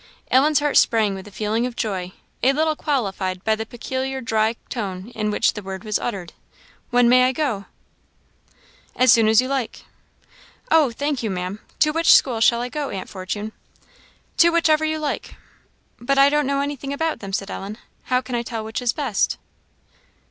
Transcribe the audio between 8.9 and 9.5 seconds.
"As soon as you